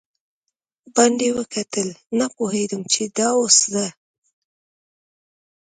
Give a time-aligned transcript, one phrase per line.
[0.95, 1.89] باندې وکتل،
[2.19, 3.85] نه پوهېدم چې دا اوس زه.